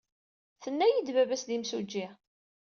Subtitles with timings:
[0.63, 2.05] Tenna-iyi-d baba-s d imsujji.